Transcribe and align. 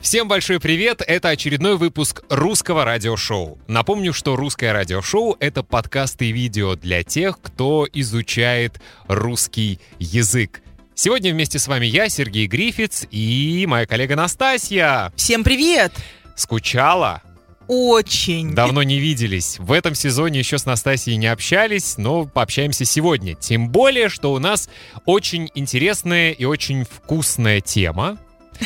Всем 0.00 0.28
большой 0.28 0.60
привет! 0.60 1.02
Это 1.06 1.28
очередной 1.28 1.76
выпуск 1.76 2.22
русского 2.30 2.86
радиошоу. 2.86 3.58
Напомню, 3.68 4.14
что 4.14 4.34
русское 4.34 4.72
радиошоу— 4.72 5.36
это 5.40 5.62
подкасты 5.62 6.30
и 6.30 6.32
видео 6.32 6.74
для 6.74 7.02
тех, 7.02 7.38
кто 7.38 7.86
изучает 7.92 8.80
русский 9.08 9.78
язык. 9.98 10.62
Сегодня 10.94 11.32
вместе 11.32 11.58
с 11.58 11.68
вами 11.68 11.84
я, 11.84 12.08
Сергей 12.08 12.46
Грифиц, 12.46 13.06
и 13.10 13.66
моя 13.68 13.84
коллега 13.84 14.16
Настасья. 14.16 15.12
Всем 15.16 15.44
привет! 15.44 15.92
Скучала? 16.34 17.20
Очень. 17.68 18.54
Давно 18.54 18.82
не 18.82 18.98
виделись. 18.98 19.58
В 19.58 19.70
этом 19.70 19.94
сезоне 19.94 20.38
еще 20.38 20.56
с 20.56 20.64
Настасьей 20.64 21.16
не 21.16 21.26
общались, 21.26 21.98
но 21.98 22.24
пообщаемся 22.24 22.86
сегодня. 22.86 23.34
Тем 23.34 23.68
более, 23.68 24.08
что 24.08 24.32
у 24.32 24.38
нас 24.38 24.70
очень 25.04 25.50
интересная 25.54 26.32
и 26.32 26.46
очень 26.46 26.84
вкусная 26.84 27.60
тема. 27.60 28.18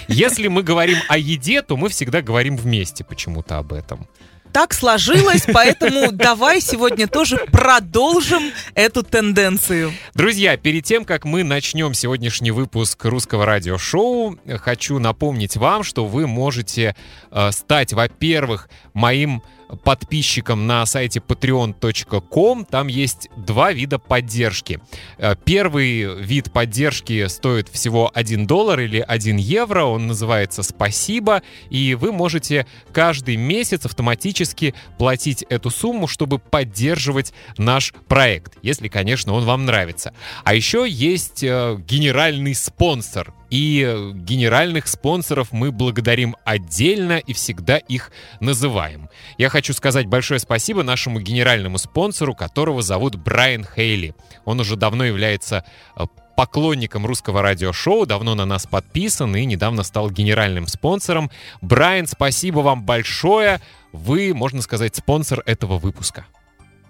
Если 0.08 0.48
мы 0.48 0.62
говорим 0.62 0.98
о 1.08 1.18
еде, 1.18 1.62
то 1.62 1.76
мы 1.76 1.88
всегда 1.88 2.22
говорим 2.22 2.56
вместе 2.56 3.04
почему-то 3.04 3.58
об 3.58 3.72
этом. 3.72 4.08
Так 4.54 4.72
сложилось, 4.72 5.46
поэтому 5.52 6.12
давай 6.12 6.60
сегодня 6.60 7.08
тоже 7.08 7.38
продолжим 7.50 8.52
эту 8.76 9.02
тенденцию. 9.02 9.92
Друзья, 10.14 10.56
перед 10.56 10.84
тем, 10.84 11.04
как 11.04 11.24
мы 11.24 11.42
начнем 11.42 11.92
сегодняшний 11.92 12.52
выпуск 12.52 13.04
русского 13.04 13.46
радиошоу, 13.46 14.38
хочу 14.60 15.00
напомнить 15.00 15.56
вам, 15.56 15.82
что 15.82 16.06
вы 16.06 16.28
можете 16.28 16.94
э, 17.32 17.50
стать, 17.50 17.92
во-первых, 17.94 18.68
моим 18.92 19.42
подписчикам 19.82 20.66
на 20.66 20.84
сайте 20.86 21.20
patreon.com. 21.20 22.64
Там 22.64 22.88
есть 22.88 23.28
два 23.36 23.72
вида 23.72 23.98
поддержки. 23.98 24.80
Э, 25.18 25.34
первый 25.44 26.22
вид 26.22 26.52
поддержки 26.52 27.26
стоит 27.26 27.68
всего 27.68 28.10
1 28.14 28.46
доллар 28.46 28.80
или 28.80 29.00
1 29.00 29.36
евро. 29.36 29.84
Он 29.84 30.06
называется 30.06 30.62
«Спасибо». 30.62 31.42
И 31.70 31.94
вы 31.94 32.12
можете 32.12 32.66
каждый 32.92 33.36
месяц 33.36 33.86
автоматически 33.86 34.74
платить 34.98 35.44
эту 35.48 35.70
сумму, 35.70 36.06
чтобы 36.06 36.38
поддерживать 36.38 37.32
наш 37.58 37.92
проект, 38.08 38.54
если, 38.62 38.88
конечно, 38.88 39.32
он 39.32 39.44
вам 39.44 39.64
нравится. 39.64 40.12
А 40.44 40.54
еще 40.54 40.86
есть 40.88 41.42
э, 41.42 41.76
генеральный 41.86 42.54
спонсор 42.54 43.32
и 43.54 44.10
генеральных 44.14 44.88
спонсоров 44.88 45.52
мы 45.52 45.70
благодарим 45.70 46.34
отдельно 46.44 47.18
и 47.18 47.32
всегда 47.32 47.76
их 47.76 48.10
называем. 48.40 49.08
Я 49.38 49.48
хочу 49.48 49.72
сказать 49.74 50.06
большое 50.06 50.40
спасибо 50.40 50.82
нашему 50.82 51.20
генеральному 51.20 51.78
спонсору, 51.78 52.34
которого 52.34 52.82
зовут 52.82 53.14
Брайан 53.14 53.64
Хейли. 53.64 54.16
Он 54.44 54.58
уже 54.58 54.74
давно 54.74 55.04
является 55.04 55.64
э, 55.94 56.04
поклонником 56.36 57.06
русского 57.06 57.42
радиошоу, 57.42 58.06
давно 58.06 58.34
на 58.34 58.44
нас 58.44 58.66
подписан 58.66 59.36
и 59.36 59.44
недавно 59.44 59.84
стал 59.84 60.10
генеральным 60.10 60.66
спонсором. 60.66 61.30
Брайан, 61.60 62.08
спасибо 62.08 62.58
вам 62.58 62.82
большое. 62.82 63.60
Вы, 63.92 64.34
можно 64.34 64.62
сказать, 64.62 64.96
спонсор 64.96 65.44
этого 65.46 65.78
выпуска. 65.78 66.26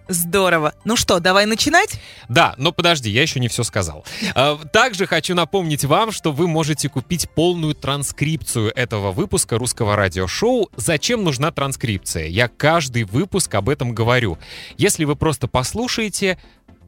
Здорово. 0.09 0.75
Ну 0.85 0.97
что, 0.97 1.19
давай 1.19 1.47
начинать? 1.47 1.99
Да, 2.29 2.55
но 2.59 2.73
подожди, 2.73 3.11
я 3.11 3.23
еще 3.23 3.41
не 3.41 3.49
все 3.49 3.63
сказал. 3.63 4.05
А, 4.35 4.59
также 4.73 5.07
хочу 5.07 5.35
напомнить 5.35 5.85
вам, 5.85 6.13
что 6.13 6.33
вы 6.33 6.47
можете 6.47 6.89
купить 6.89 7.31
полную 7.31 7.75
транскрипцию 7.75 8.73
этого 8.77 9.13
выпуска 9.13 9.57
русского 9.57 9.97
радиошоу. 9.97 10.71
Зачем 10.77 11.25
нужна 11.25 11.51
транскрипция? 11.53 12.27
Я 12.27 12.49
каждый 12.49 13.05
выпуск 13.05 13.55
об 13.55 13.69
этом 13.69 13.95
говорю. 13.95 14.39
Если 14.77 15.05
вы 15.05 15.17
просто 15.17 15.49
послушаете, 15.49 16.39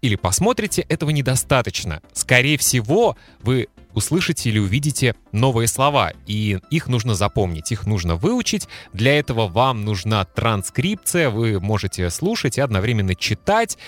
или 0.02 0.16
посмотрите, 0.16 0.82
этого 0.82 1.10
недостаточно. 1.10 2.02
Скорее 2.12 2.58
всего, 2.58 3.16
вы 3.40 3.68
услышите 3.96 4.50
или 4.50 4.58
увидите 4.60 5.16
новые 5.32 5.66
слова, 5.66 6.12
и 6.26 6.58
их 6.70 6.86
нужно 6.86 7.14
запомнить, 7.14 7.72
их 7.72 7.86
нужно 7.86 8.14
выучить. 8.14 8.68
Для 8.92 9.18
этого 9.18 9.48
вам 9.48 9.84
нужна 9.84 10.24
транскрипция, 10.24 11.30
вы 11.30 11.58
можете 11.58 12.10
слушать 12.10 12.58
и 12.58 12.60
одновременно 12.60 13.14
читать, 13.14 13.78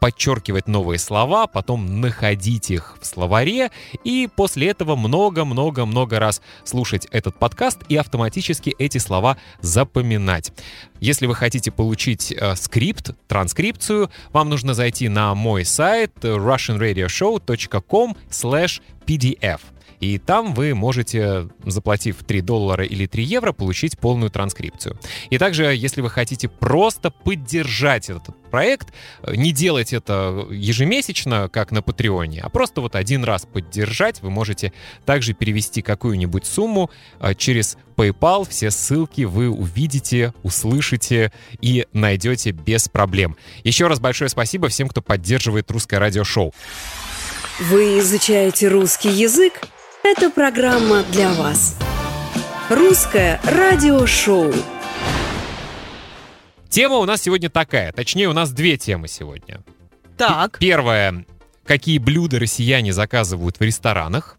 подчеркивать 0.00 0.66
новые 0.66 0.98
слова, 0.98 1.46
потом 1.46 2.00
находить 2.00 2.70
их 2.70 2.96
в 3.00 3.06
словаре, 3.06 3.70
и 4.04 4.28
после 4.34 4.68
этого 4.68 4.96
много-много-много 4.96 6.18
раз 6.18 6.40
слушать 6.64 7.06
этот 7.10 7.38
подкаст 7.38 7.80
и 7.88 7.96
автоматически 7.96 8.74
эти 8.78 8.98
слова 8.98 9.36
запоминать. 9.60 10.52
Если 11.00 11.26
вы 11.26 11.34
хотите 11.34 11.70
получить 11.70 12.32
э, 12.32 12.56
скрипт, 12.56 13.10
транскрипцию, 13.28 14.10
вам 14.32 14.48
нужно 14.48 14.74
зайти 14.74 15.08
на 15.08 15.34
мой 15.34 15.64
сайт 15.64 16.12
russianradioshow.com 16.22 18.16
slash 18.30 18.80
pdf. 19.08 19.60
И 20.00 20.18
там 20.18 20.54
вы 20.54 20.74
можете, 20.74 21.48
заплатив 21.64 22.16
3 22.24 22.40
доллара 22.40 22.84
или 22.84 23.06
3 23.06 23.24
евро, 23.24 23.52
получить 23.52 23.98
полную 23.98 24.30
транскрипцию. 24.30 24.98
И 25.30 25.38
также, 25.38 25.74
если 25.74 26.00
вы 26.00 26.10
хотите 26.10 26.48
просто 26.48 27.10
поддержать 27.10 28.08
этот 28.08 28.36
проект, 28.50 28.92
не 29.26 29.52
делать 29.52 29.92
это 29.92 30.46
ежемесячно, 30.50 31.48
как 31.48 31.72
на 31.72 31.82
Патреоне, 31.82 32.40
а 32.42 32.48
просто 32.48 32.80
вот 32.80 32.94
один 32.94 33.24
раз 33.24 33.46
поддержать, 33.46 34.22
вы 34.22 34.30
можете 34.30 34.72
также 35.04 35.34
перевести 35.34 35.82
какую-нибудь 35.82 36.46
сумму 36.46 36.90
а, 37.18 37.34
через 37.34 37.76
PayPal. 37.96 38.48
Все 38.48 38.70
ссылки 38.70 39.22
вы 39.22 39.50
увидите, 39.50 40.32
услышите 40.44 41.32
и 41.60 41.86
найдете 41.92 42.52
без 42.52 42.88
проблем. 42.88 43.36
Еще 43.64 43.88
раз 43.88 43.98
большое 43.98 44.28
спасибо 44.28 44.68
всем, 44.68 44.88
кто 44.88 45.02
поддерживает 45.02 45.70
русское 45.70 45.98
радиошоу. 45.98 46.52
Вы 47.60 47.98
изучаете 47.98 48.68
русский 48.68 49.08
язык? 49.08 49.62
Эта 50.04 50.30
программа 50.30 51.02
для 51.02 51.32
вас. 51.32 51.76
Русское 52.70 53.40
радиошоу. 53.42 54.52
Тема 56.68 56.98
у 56.98 57.04
нас 57.04 57.20
сегодня 57.20 57.50
такая, 57.50 57.90
точнее 57.90 58.28
у 58.28 58.32
нас 58.32 58.52
две 58.52 58.76
темы 58.76 59.08
сегодня. 59.08 59.60
Так. 60.16 60.58
Первая, 60.60 61.26
какие 61.64 61.98
блюда 61.98 62.38
россияне 62.38 62.92
заказывают 62.92 63.58
в 63.58 63.62
ресторанах. 63.62 64.38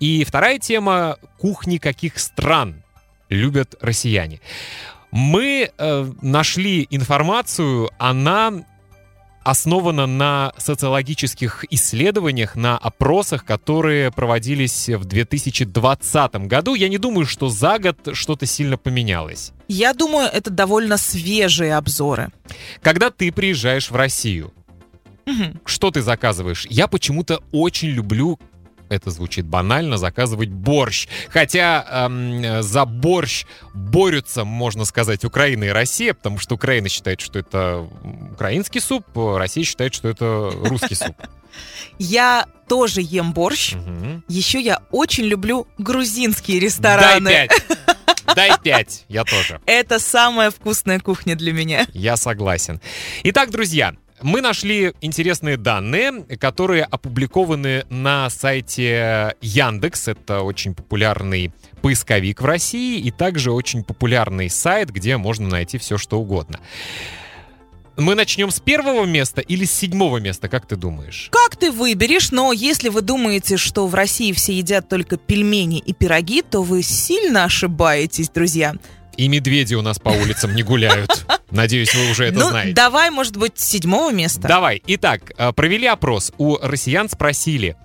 И 0.00 0.24
вторая 0.24 0.58
тема, 0.58 1.18
кухни 1.36 1.76
каких 1.76 2.18
стран 2.18 2.82
любят 3.28 3.74
россияне. 3.82 4.40
Мы 5.10 5.70
э, 5.76 6.12
нашли 6.22 6.86
информацию, 6.88 7.90
она 7.98 8.64
основана 9.50 10.06
на 10.06 10.52
социологических 10.58 11.64
исследованиях, 11.70 12.56
на 12.56 12.76
опросах, 12.76 13.44
которые 13.44 14.10
проводились 14.10 14.88
в 14.88 15.04
2020 15.04 16.34
году. 16.48 16.74
Я 16.74 16.88
не 16.88 16.98
думаю, 16.98 17.26
что 17.26 17.48
за 17.48 17.78
год 17.78 17.96
что-то 18.12 18.44
сильно 18.46 18.76
поменялось. 18.76 19.52
Я 19.68 19.94
думаю, 19.94 20.28
это 20.32 20.50
довольно 20.50 20.96
свежие 20.96 21.76
обзоры. 21.76 22.30
Когда 22.82 23.10
ты 23.10 23.30
приезжаешь 23.32 23.90
в 23.90 23.94
Россию, 23.96 24.52
Мгм. 25.26 25.60
что 25.64 25.90
ты 25.90 26.02
заказываешь? 26.02 26.66
Я 26.70 26.86
почему-то 26.88 27.40
очень 27.52 27.88
люблю 27.88 28.38
это 28.88 29.10
звучит 29.10 29.46
банально, 29.46 29.96
заказывать 29.98 30.50
борщ. 30.50 31.08
Хотя 31.28 31.84
эм, 32.08 32.62
за 32.62 32.84
борщ 32.84 33.44
борются, 33.74 34.44
можно 34.44 34.84
сказать, 34.84 35.24
Украина 35.24 35.64
и 35.64 35.68
Россия, 35.68 36.14
потому 36.14 36.38
что 36.38 36.54
Украина 36.54 36.88
считает, 36.88 37.20
что 37.20 37.38
это 37.38 37.88
украинский 38.32 38.80
суп, 38.80 39.04
Россия 39.14 39.64
считает, 39.64 39.94
что 39.94 40.08
это 40.08 40.50
русский 40.54 40.94
суп. 40.94 41.16
Я 41.98 42.46
тоже 42.68 43.00
ем 43.00 43.32
борщ. 43.32 43.74
Еще 44.28 44.60
я 44.60 44.82
очень 44.90 45.24
люблю 45.24 45.66
грузинские 45.78 46.58
Дай 46.60 46.66
рестораны. 46.66 47.30
пять. 47.30 47.50
Дай 48.34 48.50
пять. 48.62 49.04
Я 49.08 49.24
тоже. 49.24 49.60
Это 49.66 49.98
самая 49.98 50.50
вкусная 50.50 51.00
кухня 51.00 51.36
для 51.36 51.52
меня. 51.52 51.86
Я 51.94 52.16
согласен. 52.16 52.80
Итак, 53.22 53.50
друзья, 53.50 53.94
мы 54.22 54.40
нашли 54.40 54.92
интересные 55.00 55.56
данные, 55.56 56.24
которые 56.38 56.84
опубликованы 56.84 57.84
на 57.90 58.30
сайте 58.30 59.34
Яндекс. 59.40 60.08
Это 60.08 60.42
очень 60.42 60.74
популярный 60.74 61.52
поисковик 61.82 62.40
в 62.40 62.44
России 62.44 62.98
и 63.00 63.10
также 63.10 63.52
очень 63.52 63.84
популярный 63.84 64.50
сайт, 64.50 64.90
где 64.90 65.16
можно 65.16 65.48
найти 65.48 65.78
все, 65.78 65.98
что 65.98 66.18
угодно. 66.18 66.60
Мы 67.96 68.14
начнем 68.14 68.50
с 68.50 68.60
первого 68.60 69.06
места 69.06 69.40
или 69.40 69.64
с 69.64 69.72
седьмого 69.72 70.18
места, 70.18 70.48
как 70.48 70.66
ты 70.66 70.76
думаешь? 70.76 71.28
Как 71.32 71.56
ты 71.56 71.70
выберешь, 71.70 72.30
но 72.30 72.52
если 72.52 72.90
вы 72.90 73.00
думаете, 73.00 73.56
что 73.56 73.86
в 73.86 73.94
России 73.94 74.32
все 74.32 74.52
едят 74.52 74.88
только 74.90 75.16
пельмени 75.16 75.78
и 75.78 75.94
пироги, 75.94 76.42
то 76.42 76.62
вы 76.62 76.82
сильно 76.82 77.44
ошибаетесь, 77.44 78.28
друзья. 78.28 78.74
И 79.16 79.28
медведи 79.28 79.74
у 79.74 79.82
нас 79.82 79.98
по 79.98 80.10
улицам 80.10 80.54
не 80.54 80.62
гуляют. 80.62 81.26
Надеюсь, 81.50 81.94
вы 81.94 82.10
уже 82.10 82.26
это 82.26 82.38
ну, 82.38 82.48
знаете. 82.50 82.74
давай, 82.74 83.10
может 83.10 83.36
быть, 83.36 83.58
седьмого 83.58 84.12
места. 84.12 84.46
Давай. 84.46 84.82
Итак, 84.86 85.32
э, 85.36 85.52
провели 85.52 85.86
опрос. 85.86 86.32
У 86.38 86.58
россиян 86.60 87.08
спросили, 87.08 87.76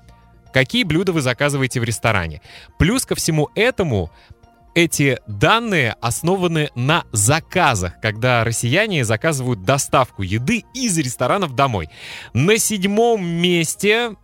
какие 0.54 0.84
блюда 0.84 1.14
вы 1.14 1.22
заказываете 1.22 1.80
в 1.80 1.84
ресторане. 1.84 2.42
Плюс 2.78 3.06
ко 3.06 3.16
всему 3.16 3.50
этому, 3.56 4.12
эти 4.74 5.20
данные 5.28 5.96
основаны 6.02 6.70
на 6.76 7.04
заказах, 7.12 8.00
когда 8.02 8.44
россияне 8.44 9.06
заказывают 9.06 9.64
доставку 9.64 10.24
еды 10.24 10.64
из 10.74 10.98
ресторанов 10.98 11.56
домой. 11.56 11.90
На 12.34 12.58
седьмом 12.58 13.26
месте 13.26 14.16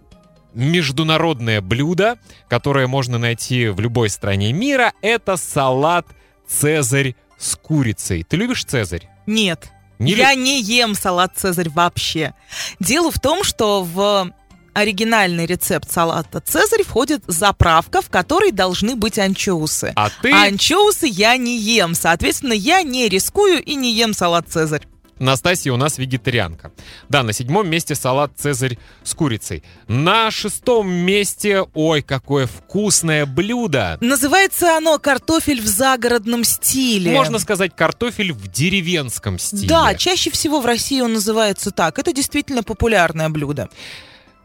международное 0.54 1.62
блюдо, 1.62 2.18
которое 2.50 2.88
можно 2.88 3.18
найти 3.18 3.68
в 3.68 3.80
любой 3.80 4.09
стране 4.09 4.51
мира. 4.54 4.94
Это 5.01 5.38
салат 5.38 6.07
«Цезарь» 6.47 7.15
с 7.38 7.55
курицей. 7.55 8.23
Ты 8.23 8.38
любишь 8.38 8.65
«Цезарь»? 8.65 9.09
Нет. 9.25 9.69
Не 9.99 10.13
Я 10.13 10.35
не 10.35 10.61
ем 10.61 10.95
салат 10.95 11.33
«Цезарь» 11.35 11.69
вообще. 11.69 12.33
Дело 12.79 13.11
в 13.11 13.19
том, 13.19 13.44
что 13.44 13.83
в 13.83 14.31
оригинальный 14.73 15.47
рецепт 15.47 15.91
салата 15.91 16.39
«Цезарь» 16.39 16.83
входит 16.83 17.23
заправка, 17.25 18.01
в 18.01 18.09
которой 18.09 18.51
должны 18.51 18.95
быть 18.95 19.17
анчоусы. 19.17 19.91
А 19.95 20.09
ты, 20.21 20.31
А 20.31 20.44
анчоусы 20.45 21.07
я 21.07 21.35
не 21.38 21.57
ем. 21.57 21.95
Соответственно, 21.95 22.53
я 22.53 22.83
не 22.83 23.09
рискую 23.09 23.63
и 23.63 23.75
не 23.75 23.91
ем 23.94 24.13
салат 24.13 24.47
«Цезарь». 24.47 24.88
Настасья, 25.19 25.71
у 25.73 25.77
нас 25.77 25.97
вегетарианка. 25.97 26.71
Да, 27.09 27.23
на 27.23 27.33
седьмом 27.33 27.69
месте 27.69 27.95
салат 27.95 28.31
«Цезарь» 28.37 28.77
с 29.03 29.13
курицей. 29.13 29.63
На 29.87 30.31
шестом 30.31 30.89
месте, 30.89 31.63
ой, 31.73 32.01
какое 32.01 32.47
вкусное 32.47 33.25
блюдо. 33.25 33.97
Называется 34.01 34.77
оно 34.77 34.99
«Картофель 34.99 35.61
в 35.61 35.67
загородном 35.67 36.43
стиле». 36.43 37.11
Можно 37.11 37.39
сказать, 37.39 37.75
картофель 37.75 38.31
в 38.31 38.47
деревенском 38.51 39.39
стиле. 39.39 39.67
Да, 39.67 39.95
чаще 39.95 40.29
всего 40.29 40.61
в 40.61 40.65
России 40.65 41.01
он 41.01 41.13
называется 41.13 41.71
так. 41.71 41.99
Это 41.99 42.13
действительно 42.13 42.63
популярное 42.63 43.29
блюдо. 43.29 43.69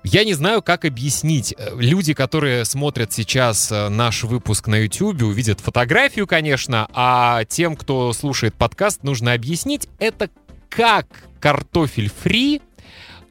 Я 0.04 0.25
не 0.25 0.34
знаю, 0.34 0.62
как 0.62 0.84
объяснить. 0.84 1.54
Э, 1.56 1.76
Люди, 1.76 2.12
которые 2.12 2.64
смотрят 2.64 3.12
сейчас 3.12 3.70
э, 3.70 3.88
наш 3.88 4.25
выпуск 4.25 4.66
на 4.66 4.76
YouTube, 4.76 5.22
увидят 5.22 5.60
фотографию, 5.60 6.26
конечно, 6.26 6.88
а 6.92 7.44
тем, 7.44 7.76
кто 7.76 8.12
слушает 8.12 8.54
подкаст, 8.54 9.04
нужно 9.04 9.32
объяснить, 9.32 9.88
это 10.00 10.28
как 10.74 11.06
картофель 11.40 12.10
фри, 12.10 12.60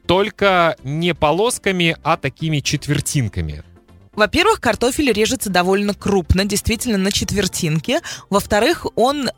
только 0.06 0.76
не 0.84 1.14
полосками, 1.14 1.96
а 2.02 2.16
такими 2.16 2.58
четвертинками. 2.60 3.62
Во-первых, 4.14 4.60
картофель 4.60 5.10
режется 5.12 5.48
довольно 5.48 5.94
крупно, 5.94 6.44
действительно 6.44 6.98
на 6.98 7.10
четвертинке. 7.10 8.00
Во-вторых, 8.28 8.86
он 8.94 9.30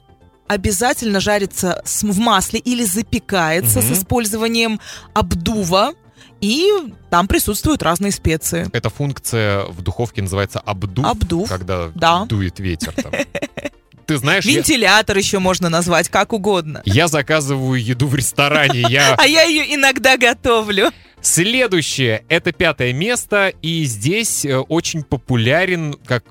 обязательно 0.48 1.20
жарится 1.20 1.82
в 1.84 2.18
масле 2.18 2.58
или 2.58 2.84
запекается 2.84 3.80
Мгм. 3.80 3.88
с 3.94 3.98
использованием 3.98 4.80
обдува. 5.14 5.92
И 6.40 6.68
там 7.08 7.26
присутствуют 7.28 7.82
разные 7.82 8.12
специи. 8.12 8.68
Эта 8.72 8.90
функция 8.90 9.64
в 9.66 9.80
духовке 9.80 10.20
называется 10.20 10.58
обдув, 10.58 11.06
Обдув, 11.06 11.48
когда 11.48 11.88
да. 11.94 12.24
дует 12.26 12.58
ветер. 12.58 12.92
там. 12.92 13.12
Ты 14.06 14.18
знаешь, 14.18 14.44
я, 14.44 14.56
Вентилятор 14.56 15.16
еще 15.16 15.38
можно 15.38 15.68
назвать, 15.68 16.08
как 16.08 16.32
угодно. 16.32 16.82
я 16.84 17.08
заказываю 17.08 17.82
еду 17.82 18.06
в 18.06 18.14
ресторане, 18.14 18.80
я 18.88 19.14
А 19.18 19.26
я 19.26 19.42
ее 19.42 19.74
иногда 19.74 20.16
готовлю. 20.16 20.90
Следующее— 21.20 22.24
это 22.28 22.52
пятое 22.52 22.92
место, 22.92 23.48
и 23.62 23.84
здесь 23.84 24.44
э, 24.44 24.58
очень 24.58 25.02
популярен, 25.02 25.94
как 26.04 26.24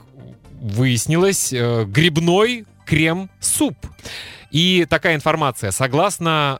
выяснилось, 0.61 1.51
э, 1.51 1.85
грибной 1.85 2.65
крем-суп. 2.85 3.75
И 4.51 4.85
такая 4.87 5.15
информация. 5.15 5.71
Согласно 5.71 6.59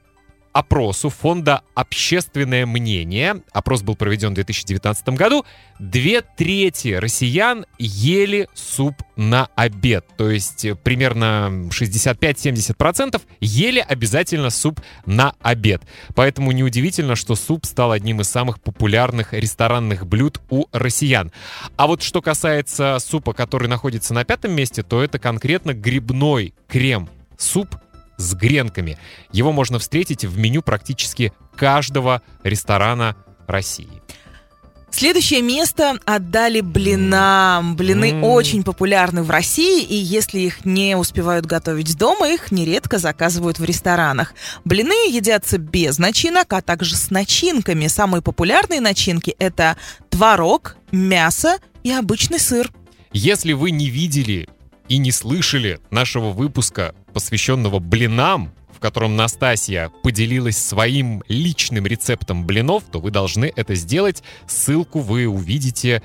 опросу 0.54 1.10
фонда 1.10 1.62
«Общественное 1.74 2.66
мнение», 2.66 3.42
опрос 3.52 3.82
был 3.82 3.96
проведен 3.96 4.32
в 4.32 4.36
2019 4.36 5.10
году, 5.10 5.46
две 5.80 6.22
трети 6.22 6.94
россиян 6.94 7.66
ели 7.78 8.48
суп 8.54 8.96
на 9.16 9.50
обед. 9.56 10.06
То 10.16 10.30
есть 10.30 10.64
э, 10.66 10.76
примерно 10.76 11.68
65-70% 11.70 13.22
ели 13.42 13.80
обязательно 13.80 14.50
суп 14.50 14.80
на 15.06 15.34
обед. 15.42 15.82
Поэтому 16.16 16.52
неудивительно, 16.52 17.16
что 17.16 17.36
суп 17.36 17.66
стал 17.66 17.92
одним 17.92 18.22
из 18.22 18.30
самых 18.30 18.62
популярных 18.62 19.34
ресторанных 19.34 20.08
блюд 20.08 20.40
у 20.50 20.66
россиян. 20.72 21.32
А 21.76 21.88
вот 21.88 22.02
что 22.02 22.22
касается 22.22 22.98
супа, 23.00 23.34
который 23.34 23.68
находится 23.68 24.14
на 24.14 24.24
пятом 24.24 24.54
месте, 24.54 24.84
то 24.84 25.04
это 25.04 25.20
конкретно 25.20 25.74
грибной 25.74 26.54
крем-суп 26.68 27.76
с 28.18 28.34
гренками. 28.34 28.98
Его 29.32 29.52
можно 29.52 29.80
встретить 29.80 30.26
в 30.26 30.38
меню 30.38 30.62
практически 30.62 31.34
каждого 31.56 32.22
ресторана 32.44 33.16
России. 33.48 34.02
Следующее 34.94 35.42
место 35.42 35.98
отдали 36.06 36.62
блинам. 36.62 37.76
Блины 37.76 38.12
М. 38.12 38.24
очень 38.24 38.64
популярны 38.64 39.24
в 39.24 39.32
России, 39.32 39.84
и 39.84 39.96
если 39.96 40.40
их 40.40 40.66
не 40.66 40.96
успевают 40.96 41.48
готовить 41.48 41.98
дома, 41.98 42.30
их 42.30 42.52
нередко 42.52 43.00
заказывают 43.00 43.58
в 43.58 43.64
ресторанах. 43.64 44.36
Блины 44.66 45.10
едятся 45.10 45.58
без 45.58 45.98
начинок, 45.98 46.54
а 46.54 46.62
также 46.62 46.96
с 46.96 47.10
начинками. 47.10 47.88
Самые 47.88 48.22
популярные 48.22 48.82
начинки— 48.82 49.32
это 49.40 49.78
творог, 50.12 50.78
мясо 50.92 51.58
и 51.82 51.92
обычный 51.92 52.40
сыр. 52.40 52.72
Если 53.12 53.54
вы 53.54 53.72
не 53.72 53.90
видели 53.90 54.48
и 54.90 54.98
не 54.98 55.12
слышали 55.12 55.80
нашего 55.92 56.32
выпуска, 56.32 56.96
посвященного 57.14 57.80
блинам, 57.80 58.52
в 58.76 58.80
котором 58.80 59.16
Настасья 59.16 59.92
поделилась 60.04 60.58
своим 60.58 61.24
личным 61.28 61.86
рецептом 61.86 62.46
блинов, 62.46 62.84
то 62.92 63.00
вы 63.00 63.12
должны 63.12 63.52
это 63.56 63.76
сделать. 63.76 64.24
Ссылку 64.48 65.00
вы 65.00 65.28
увидите 65.28 66.02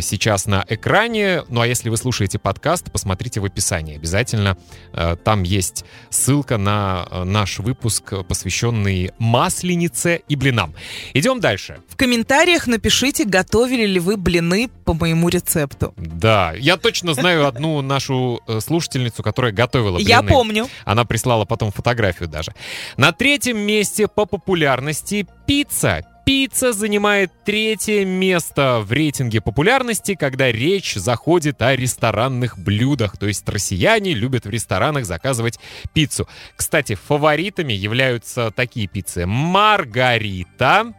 сейчас 0.00 0.46
на 0.46 0.64
экране. 0.68 1.42
Ну 1.48 1.60
а 1.60 1.66
если 1.66 1.88
вы 1.88 1.96
слушаете 1.96 2.38
подкаст, 2.38 2.90
посмотрите 2.92 3.40
в 3.40 3.44
описании. 3.44 3.96
Обязательно 3.96 4.56
э, 4.92 5.16
там 5.22 5.42
есть 5.42 5.84
ссылка 6.10 6.58
на 6.58 7.06
э, 7.10 7.24
наш 7.24 7.58
выпуск, 7.58 8.12
э, 8.12 8.22
посвященный 8.22 9.10
масленице 9.18 10.22
и 10.28 10.36
блинам. 10.36 10.74
Идем 11.14 11.40
дальше. 11.40 11.80
В 11.88 11.96
комментариях 11.96 12.66
напишите, 12.66 13.24
готовили 13.24 13.86
ли 13.86 14.00
вы 14.00 14.16
блины 14.16 14.70
по 14.84 14.94
моему 14.94 15.28
рецепту. 15.28 15.94
Да, 15.96 16.52
я 16.56 16.76
точно 16.76 17.14
знаю 17.14 17.46
одну 17.46 17.80
нашу 17.82 18.40
э, 18.46 18.60
слушательницу, 18.60 19.22
которая 19.22 19.52
готовила 19.52 19.96
блины. 19.96 20.08
Я 20.08 20.22
помню. 20.22 20.68
Она 20.84 21.04
прислала 21.04 21.44
потом 21.44 21.72
фотографию 21.72 22.28
даже. 22.28 22.54
На 22.96 23.12
третьем 23.12 23.58
месте 23.58 24.08
по 24.08 24.26
популярности 24.26 25.26
пицца. 25.46 26.04
Пицца 26.30 26.72
занимает 26.72 27.32
третье 27.44 28.04
место 28.04 28.84
в 28.84 28.92
рейтинге 28.92 29.40
популярности, 29.40 30.14
когда 30.14 30.52
речь 30.52 30.94
заходит 30.94 31.60
о 31.60 31.74
ресторанных 31.74 32.56
блюдах. 32.56 33.18
То 33.18 33.26
есть 33.26 33.48
россияне 33.48 34.14
любят 34.14 34.46
в 34.46 34.48
ресторанах 34.48 35.06
заказывать 35.06 35.58
пиццу. 35.92 36.28
Кстати, 36.54 36.94
фаворитами 36.94 37.72
являются 37.72 38.52
такие 38.52 38.86
пиццы. 38.86 39.26
Маргарита. 39.26 40.94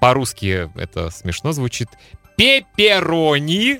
По-русски 0.00 0.68
это 0.74 1.10
смешно 1.10 1.52
звучит. 1.52 1.88
Пепперони 2.36 3.78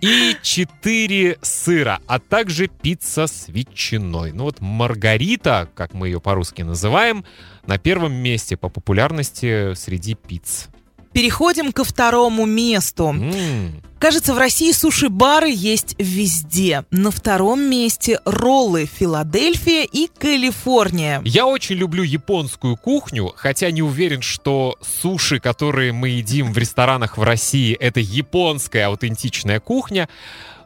и 0.00 0.36
4 0.42 1.38
сыра, 1.42 2.00
а 2.06 2.18
также 2.18 2.68
пицца 2.68 3.26
с 3.26 3.48
ветчиной. 3.48 4.32
Ну 4.32 4.44
вот 4.44 4.60
Маргарита, 4.60 5.68
как 5.74 5.94
мы 5.94 6.08
ее 6.08 6.20
по-русски 6.20 6.62
называем, 6.62 7.24
на 7.66 7.78
первом 7.78 8.12
месте 8.12 8.56
по 8.56 8.68
популярности 8.68 9.74
среди 9.74 10.14
пиц. 10.14 10.68
Переходим 11.12 11.72
ко 11.72 11.84
второму 11.84 12.46
месту. 12.46 13.08
М, 13.08 13.82
Кажется, 13.98 14.32
в 14.32 14.38
России 14.38 14.70
суши-бары 14.70 15.50
есть 15.50 15.96
везде. 15.98 16.84
На 16.92 17.10
втором 17.10 17.60
месте 17.60 18.20
роллы 18.24 18.86
Филадельфия 18.86 19.84
и 19.90 20.06
Калифорния. 20.06 21.20
Я 21.24 21.46
очень 21.46 21.74
люблю 21.76 22.04
японскую 22.04 22.76
кухню, 22.76 23.32
хотя 23.34 23.70
не 23.72 23.82
уверен, 23.82 24.22
что 24.22 24.76
суши, 24.80 25.40
которые 25.40 25.92
мы 25.92 26.10
едим 26.10 26.52
в 26.52 26.58
ресторанах 26.58 27.18
в 27.18 27.22
России, 27.24 27.74
это 27.74 27.98
японская 27.98 28.86
аутентичная 28.86 29.58
кухня. 29.58 30.08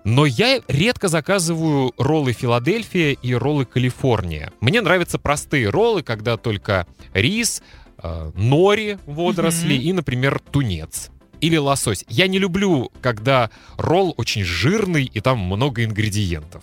Но 0.05 0.27
я 0.27 0.61
редко 0.69 1.09
заказываю 1.09 1.95
роллы 1.97 2.33
Филадельфия 2.33 3.13
и 3.13 3.35
роллы 3.35 3.65
Калифорния. 3.65 4.53
Мне 4.61 4.83
нравятся 4.83 5.19
простые 5.19 5.71
роллы, 5.71 6.03
когда 6.03 6.37
только 6.37 6.87
рис, 7.15 7.63
э, 8.03 8.31
нори, 8.35 8.99
водоросли 9.07 9.75
Мгм. 9.77 9.83
и, 9.83 9.93
например, 9.95 10.41
тунец. 10.51 11.09
Или 11.43 11.57
лосось. 11.57 12.05
Я 12.09 12.29
не 12.29 12.39
люблю, 12.39 12.91
когда 13.03 13.51
ролл 13.77 14.15
очень 14.17 14.45
жирный 14.45 15.05
и 15.05 15.21
там 15.21 15.41
много 15.41 15.85
ингредиентов. 15.85 16.63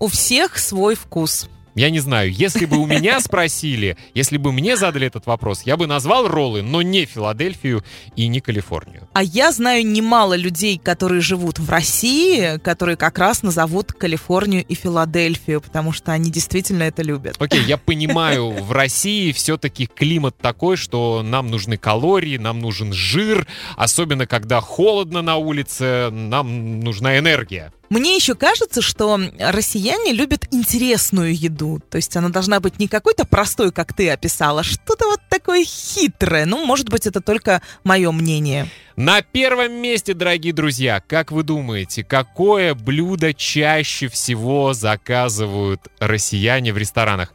У 0.00 0.08
всех 0.08 0.58
свой 0.58 0.96
вкус. 0.96 1.48
Я 1.74 1.90
не 1.90 1.98
знаю, 1.98 2.32
если 2.32 2.66
бы 2.66 2.78
у 2.78 2.86
меня 2.86 3.18
спросили, 3.20 3.96
если 4.14 4.36
бы 4.36 4.52
мне 4.52 4.76
задали 4.76 5.08
этот 5.08 5.26
вопрос, 5.26 5.62
я 5.62 5.76
бы 5.76 5.88
назвал 5.88 6.28
роллы, 6.28 6.62
но 6.62 6.82
не 6.82 7.04
Филадельфию 7.04 7.82
и 8.14 8.28
не 8.28 8.40
Калифорнию. 8.40 9.08
А 9.12 9.24
я 9.24 9.50
знаю 9.50 9.84
немало 9.84 10.34
людей, 10.34 10.78
которые 10.78 11.20
живут 11.20 11.58
в 11.58 11.68
России, 11.68 12.58
которые 12.58 12.96
как 12.96 13.18
раз 13.18 13.42
назовут 13.42 13.92
Калифорнию 13.92 14.64
и 14.64 14.74
Филадельфию, 14.74 15.60
потому 15.60 15.92
что 15.92 16.12
они 16.12 16.30
действительно 16.30 16.84
это 16.84 17.02
любят. 17.02 17.36
Окей, 17.40 17.62
я 17.64 17.76
понимаю, 17.84 18.50
в 18.50 18.70
России 18.70 19.32
все-таки 19.32 19.86
климат 19.86 20.36
такой, 20.38 20.76
что 20.76 21.22
нам 21.24 21.48
нужны 21.48 21.76
калории, 21.76 22.38
нам 22.38 22.60
нужен 22.60 22.92
жир, 22.92 23.48
особенно 23.76 24.28
когда 24.28 24.60
холодно 24.60 25.22
на 25.22 25.36
улице, 25.36 26.10
нам 26.10 26.80
нужна 26.80 27.18
энергия. 27.18 27.72
Мне 27.90 28.16
еще 28.16 28.34
кажется, 28.34 28.82
что 28.82 29.20
россияне 29.38 30.12
любят 30.12 30.48
интересную 30.50 31.34
еду. 31.34 31.80
То 31.90 31.96
есть 31.96 32.16
она 32.16 32.28
должна 32.28 32.60
быть 32.60 32.78
не 32.78 32.88
какой-то 32.88 33.24
простой, 33.24 33.72
как 33.72 33.92
ты 33.94 34.10
описала, 34.10 34.60
а 34.60 34.64
что-то 34.64 35.06
вот 35.06 35.20
такое 35.28 35.64
хитрое. 35.64 36.46
Ну, 36.46 36.64
может 36.64 36.88
быть, 36.88 37.06
это 37.06 37.20
только 37.20 37.62
мое 37.84 38.10
мнение. 38.10 38.68
На 38.96 39.22
первом 39.22 39.72
месте, 39.72 40.14
дорогие 40.14 40.52
друзья, 40.52 41.00
как 41.00 41.32
вы 41.32 41.42
думаете, 41.42 42.04
какое 42.04 42.74
блюдо 42.74 43.34
чаще 43.34 44.08
всего 44.08 44.72
заказывают 44.72 45.80
россияне 45.98 46.72
в 46.72 46.78
ресторанах? 46.78 47.32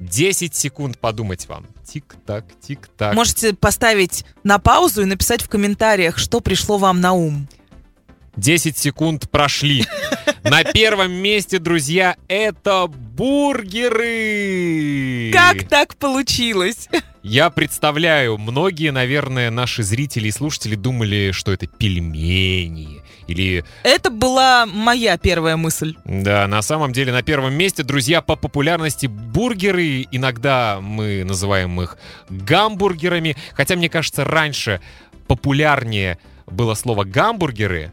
10 0.00 0.54
секунд 0.54 0.98
подумать 0.98 1.48
вам. 1.48 1.66
Тик-так, 1.84 2.44
тик-так. 2.60 3.14
Можете 3.14 3.54
поставить 3.54 4.24
на 4.42 4.58
паузу 4.58 5.02
и 5.02 5.06
написать 5.06 5.42
в 5.42 5.48
комментариях, 5.48 6.18
что 6.18 6.40
пришло 6.40 6.78
вам 6.78 7.00
на 7.00 7.12
ум. 7.12 7.48
10 8.36 8.76
секунд 8.76 9.30
прошли. 9.30 9.84
На 10.42 10.62
первом 10.64 11.12
месте, 11.12 11.58
друзья, 11.58 12.16
это 12.28 12.86
бургеры. 12.86 14.02
Как 15.32 15.68
так 15.68 15.96
получилось? 15.96 16.88
Я 17.22 17.50
представляю, 17.50 18.38
многие, 18.38 18.92
наверное, 18.92 19.50
наши 19.50 19.82
зрители 19.82 20.28
и 20.28 20.30
слушатели 20.30 20.76
думали, 20.76 21.32
что 21.32 21.52
это 21.52 21.66
пельмени 21.66 23.02
или... 23.26 23.64
Это 23.82 24.10
была 24.10 24.66
моя 24.66 25.18
первая 25.18 25.56
мысль. 25.56 25.96
Да, 26.04 26.46
на 26.46 26.62
самом 26.62 26.92
деле 26.92 27.12
на 27.12 27.22
первом 27.22 27.54
месте, 27.54 27.82
друзья, 27.82 28.22
по 28.22 28.36
популярности 28.36 29.06
бургеры. 29.06 30.06
Иногда 30.12 30.78
мы 30.80 31.24
называем 31.24 31.80
их 31.80 31.98
гамбургерами. 32.28 33.36
Хотя, 33.54 33.74
мне 33.74 33.88
кажется, 33.88 34.24
раньше 34.24 34.80
популярнее 35.26 36.18
было 36.46 36.74
слово 36.74 37.02
гамбургеры, 37.02 37.92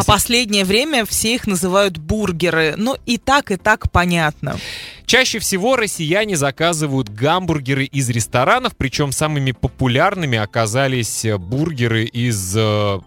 а 0.00 0.04
последнее 0.04 0.64
время 0.64 1.04
все 1.04 1.34
их 1.34 1.46
называют 1.46 1.98
бургеры. 1.98 2.74
Ну 2.76 2.96
и 3.06 3.18
так, 3.18 3.50
и 3.50 3.56
так 3.56 3.90
понятно. 3.90 4.58
Чаще 5.06 5.38
всего 5.38 5.76
россияне 5.76 6.36
заказывают 6.36 7.08
гамбургеры 7.08 7.84
из 7.84 8.10
ресторанов, 8.10 8.76
причем 8.76 9.12
самыми 9.12 9.52
популярными 9.52 10.36
оказались 10.38 11.24
э, 11.24 11.38
бургеры 11.38 12.04
из 12.04 12.54
э, 12.56 13.00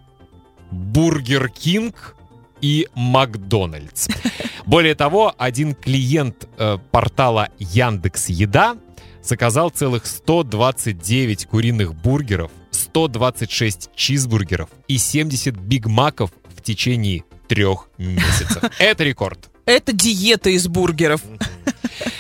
Бургер 0.72 1.50
Кинг 1.50 2.16
и 2.62 2.88
Макдональдс. 2.96 4.08
Более 4.66 4.96
того, 4.96 5.34
один 5.38 5.76
клиент 5.76 6.48
э, 6.58 6.78
портала 6.92 7.50
Яндекс 7.60 8.30
Еда 8.30 8.78
заказал 9.22 9.70
целых 9.70 10.06
129 10.06 11.46
куриных 11.46 11.94
бургеров, 11.94 12.52
126 12.72 13.90
чизбургеров 13.96 14.70
и 14.88 14.98
70 14.98 15.56
бигмаков 15.56 16.32
в 16.62 16.64
течение 16.64 17.24
трех 17.48 17.90
месяцев. 17.98 18.64
Это 18.80 19.04
рекорд. 19.04 19.50
Это 19.66 19.94
диета 19.94 20.50
из 20.52 20.68
бургеров. 20.68 21.22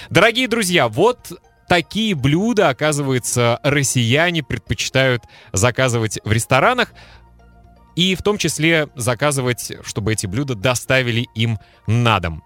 Дорогие 0.09 0.47
друзья, 0.47 0.87
вот 0.87 1.31
такие 1.69 2.15
блюда, 2.15 2.69
оказывается, 2.69 3.59
россияне 3.63 4.43
предпочитают 4.43 5.23
заказывать 5.53 6.19
в 6.23 6.31
ресторанах 6.31 6.93
и 7.95 8.15
в 8.15 8.23
том 8.23 8.37
числе 8.37 8.89
заказывать, 8.95 9.71
чтобы 9.83 10.13
эти 10.13 10.25
блюда 10.25 10.55
доставили 10.55 11.27
им 11.35 11.59
на 11.87 12.19
дом. 12.19 12.43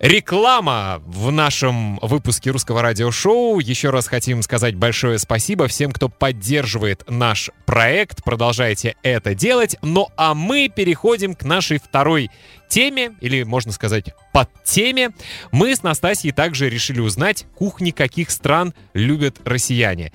Реклама 0.00 1.02
в 1.06 1.32
нашем 1.32 1.98
выпуске 2.00 2.52
русского 2.52 2.82
радиошоу. 2.82 3.58
Еще 3.58 3.90
раз 3.90 4.06
хотим 4.06 4.42
сказать 4.42 4.76
большое 4.76 5.18
спасибо 5.18 5.66
всем, 5.66 5.90
кто 5.90 6.08
поддерживает 6.08 7.02
наш 7.08 7.50
проект. 7.66 8.22
Продолжайте 8.22 8.94
это 9.02 9.34
делать. 9.34 9.74
Ну 9.82 10.06
а 10.16 10.34
мы 10.34 10.68
переходим 10.68 11.34
к 11.34 11.42
нашей 11.42 11.78
второй 11.78 12.30
теме, 12.68 13.16
или 13.20 13.42
можно 13.42 13.72
сказать 13.72 14.14
под 14.32 14.48
теме. 14.62 15.10
Мы 15.50 15.74
с 15.74 15.82
Настасьей 15.82 16.32
также 16.32 16.70
решили 16.70 17.00
узнать, 17.00 17.46
кухни 17.56 17.90
каких 17.90 18.30
стран 18.30 18.74
любят 18.94 19.40
россияне. 19.44 20.12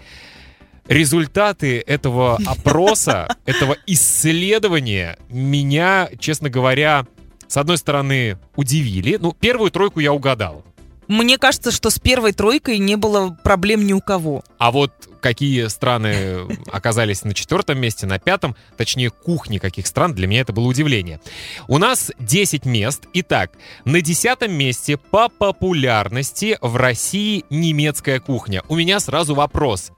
Результаты 0.87 1.83
этого 1.85 2.39
опроса, 2.45 3.35
этого 3.45 3.75
исследования 3.85 5.17
меня, 5.27 6.09
честно 6.19 6.49
говоря, 6.49 7.05
с 7.53 7.57
одной 7.57 7.77
стороны, 7.77 8.39
удивили. 8.55 9.19
Ну, 9.21 9.31
первую 9.31 9.69
тройку 9.69 9.99
я 9.99 10.11
угадал. 10.11 10.65
Мне 11.07 11.37
кажется, 11.37 11.69
что 11.69 11.91
с 11.91 11.99
первой 11.99 12.33
тройкой 12.33 12.79
не 12.79 12.95
было 12.95 13.37
проблем 13.43 13.85
ни 13.85 13.93
у 13.93 14.01
кого. 14.01 14.43
А 14.57 14.71
вот 14.71 14.91
какие 15.21 15.67
страны 15.67 16.47
оказались 16.71 17.23
на 17.23 17.35
четвертом 17.35 17.77
месте, 17.77 18.07
на 18.07 18.17
пятом, 18.17 18.55
точнее, 18.75 19.11
кухни 19.11 19.59
каких 19.59 19.85
стран, 19.85 20.15
для 20.15 20.25
меня 20.25 20.41
это 20.41 20.51
было 20.51 20.65
удивление. 20.65 21.21
У 21.67 21.77
нас 21.77 22.11
10 22.17 22.65
мест. 22.65 23.03
Итак, 23.13 23.51
на 23.85 24.01
десятом 24.01 24.51
месте 24.51 24.97
по 24.97 25.29
популярности 25.29 26.57
в 26.59 26.75
России 26.75 27.45
немецкая 27.51 28.19
кухня. 28.19 28.63
У 28.67 28.75
меня 28.75 28.99
сразу 28.99 29.35
вопрос. 29.35 29.91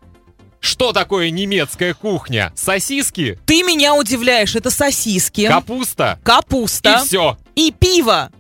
Что 0.66 0.94
такое 0.94 1.30
немецкая 1.30 1.94
кухня? 1.94 2.52
Сосиски? 2.56 3.38
Ты 3.46 3.62
меня 3.62 3.94
удивляешь, 3.94 4.56
это 4.56 4.72
сосиски. 4.72 5.48
Капуста? 5.48 6.20
Капуста. 6.24 7.02
И 7.04 7.06
все. 7.06 7.38
И 7.54 7.72
пиво. 7.72 8.32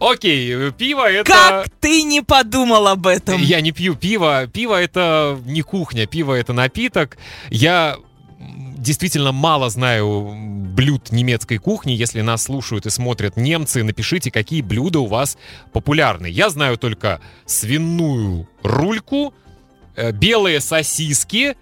Окей, 0.00 0.72
пиво 0.72 1.08
это... 1.08 1.30
Как 1.30 1.68
ты 1.78 2.02
не 2.02 2.20
подумал 2.20 2.88
об 2.88 3.06
этом? 3.06 3.40
Я 3.40 3.60
не 3.60 3.70
пью 3.70 3.94
пиво. 3.94 4.48
Пиво 4.52 4.74
это 4.74 5.38
не 5.44 5.62
кухня, 5.62 6.08
пиво 6.08 6.34
это 6.34 6.52
напиток. 6.52 7.16
Я 7.48 7.96
действительно 8.40 9.30
мало 9.30 9.70
знаю 9.70 10.34
блюд 10.34 11.12
немецкой 11.12 11.58
кухни. 11.58 11.92
Если 11.92 12.22
нас 12.22 12.42
слушают 12.42 12.86
и 12.86 12.90
смотрят 12.90 13.36
немцы, 13.36 13.84
напишите, 13.84 14.32
какие 14.32 14.62
блюда 14.62 14.98
у 14.98 15.06
вас 15.06 15.38
популярны. 15.72 16.26
Я 16.26 16.50
знаю 16.50 16.76
только 16.76 17.20
свиную 17.46 18.48
рульку, 18.64 19.32
белые 20.12 20.60
сосиски 20.60 21.56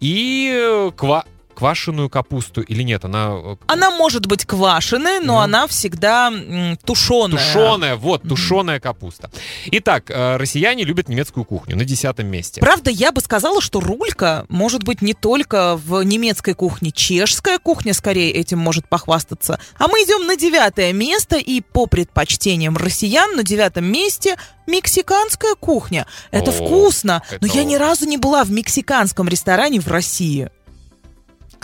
и 0.00 0.50
э, 0.52 0.90
ква 0.96 1.24
квашеную 1.54 2.10
капусту 2.10 2.60
или 2.60 2.82
нет? 2.82 3.04
Она... 3.04 3.30
Э, 3.32 3.56
она 3.66 3.90
может 3.90 4.26
быть 4.26 4.44
квашеной, 4.44 5.20
но 5.20 5.40
mm. 5.40 5.44
она 5.44 5.66
всегда 5.66 6.28
м, 6.28 6.76
тушеная. 6.84 7.38
Тушеная, 7.38 7.96
вот, 7.96 8.22
тушеная 8.22 8.78
mm. 8.78 8.80
капуста. 8.80 9.30
Итак, 9.66 10.10
э, 10.10 10.36
россияне 10.36 10.84
любят 10.84 11.08
немецкую 11.08 11.44
кухню 11.44 11.76
на 11.76 11.84
десятом 11.84 12.26
месте. 12.26 12.60
Правда, 12.60 12.90
я 12.90 13.12
бы 13.12 13.20
сказала, 13.20 13.60
что 13.60 13.80
рулька 13.80 14.46
может 14.48 14.84
быть 14.84 15.02
не 15.02 15.14
только 15.14 15.76
в 15.76 16.02
немецкой 16.02 16.54
кухне. 16.54 16.90
Чешская 16.90 17.58
кухня 17.58 17.94
скорее 17.94 18.30
этим 18.32 18.58
может 18.58 18.88
похвастаться. 18.88 19.58
А 19.78 19.88
мы 19.88 19.98
идем 20.00 20.26
на 20.26 20.36
девятое 20.36 20.92
место, 20.92 21.36
и 21.36 21.60
по 21.60 21.86
предпочтениям 21.86 22.76
россиян 22.76 23.36
на 23.36 23.42
девятом 23.42 23.84
месте 23.84 24.36
мексиканская 24.66 25.54
кухня. 25.54 26.06
Это 26.30 26.50
О, 26.50 26.52
вкусно, 26.52 27.22
это... 27.30 27.46
но 27.46 27.52
я 27.52 27.64
ни 27.64 27.76
разу 27.76 28.06
не 28.06 28.16
была 28.16 28.44
в 28.44 28.50
мексиканском 28.50 29.28
ресторане 29.28 29.80
в 29.80 29.88
России. 29.88 30.50